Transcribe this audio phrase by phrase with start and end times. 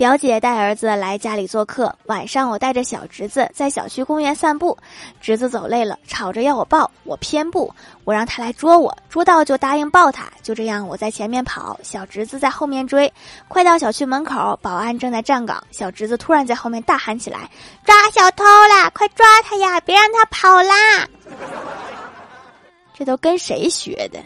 [0.00, 4.74] 表姐带儿子来家里做客晚上我带着小侄子在小区公园散步。
[5.20, 7.70] 侄子走累了吵着要我抱我偏不
[8.04, 13.12] 我让他来捉我捉到就答应抱他就这样我在前面跑小侄子在后面追。
[13.46, 17.50] 快到小区门口保安正在站岗小侄子突然在后面大喊起来
[17.84, 21.06] 抓小偷啦快抓他呀别让他跑啦。
[22.94, 24.18] 这都跟谁学的？